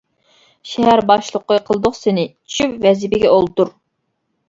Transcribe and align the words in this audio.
شەھەر 0.69 1.01
باشلىقى 1.11 1.59
قىلدۇق 1.69 1.99
سېنى، 2.01 2.27
چۈشۈپ 2.35 2.77
ۋەزىپىگە 2.89 3.39
ئولتۇر. 3.39 3.77